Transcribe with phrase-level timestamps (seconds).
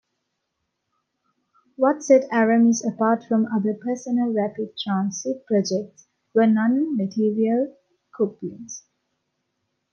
[1.75, 7.77] What set Aramis apart from other personal rapid transit projects were non-material
[8.17, 8.83] couplings.